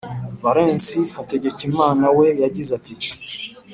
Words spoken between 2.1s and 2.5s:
we